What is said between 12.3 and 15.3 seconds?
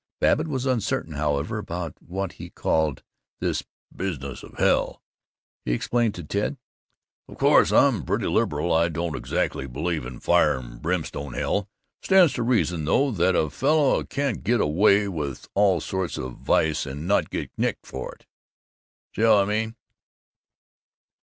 to reason, though, that a fellow can't get away